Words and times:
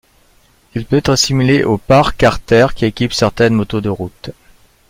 Il 0.73 0.87
peut 0.87 0.97
être 0.97 1.11
assimilé 1.11 1.63
au 1.63 1.77
Pare 1.77 2.17
carter 2.17 2.65
qui 2.75 2.85
équipe 2.85 3.13
certaine 3.13 3.53
moto 3.53 3.81
de 3.81 3.89
route. 3.89 4.31